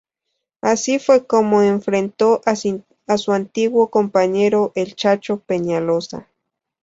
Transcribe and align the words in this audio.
Así 0.63 0.97
fue 0.97 1.27
como 1.27 1.61
enfrentó 1.61 2.41
a 2.47 2.55
su 2.55 3.31
antiguo 3.33 3.91
compañero, 3.91 4.71
el 4.73 4.95
Chacho 4.95 5.41
Peñaloza. 5.41 6.27